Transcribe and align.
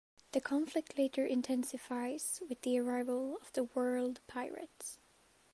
The 0.31 0.41
conflict 0.41 0.97
later 0.97 1.27
intensifies 1.27 2.41
with 2.49 2.63
the 2.63 2.79
arrival 2.79 3.37
of 3.39 3.53
the 3.53 3.65
World 3.65 4.19
Pirates. 4.25 4.97